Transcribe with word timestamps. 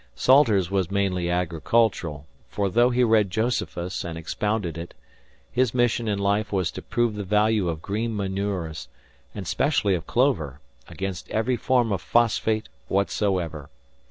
Salters 0.15 0.71
was 0.71 0.89
mainly 0.89 1.29
agricultural; 1.29 2.25
for, 2.49 2.71
though 2.71 2.89
he 2.89 3.03
read 3.03 3.29
"Josephus" 3.29 4.03
and 4.03 4.17
expounded 4.17 4.75
it, 4.75 4.95
his 5.51 5.75
mission 5.75 6.07
in 6.07 6.17
life 6.17 6.51
was 6.51 6.71
to 6.71 6.81
prove 6.81 7.13
the 7.13 7.23
value 7.23 7.69
of 7.69 7.83
green 7.83 8.17
manures, 8.17 8.87
and 9.35 9.45
specially 9.47 9.93
of 9.93 10.07
clover, 10.07 10.59
against 10.87 11.29
every 11.29 11.55
form 11.55 11.91
of 11.91 12.01
phosphate 12.01 12.67
whatsoever. 12.87 13.69